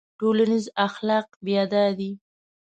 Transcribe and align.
ټولنیز 0.19 0.65
اخلاق 0.87 1.27
بیا 1.45 1.63
دا 1.73 1.85
دي. 1.97 2.11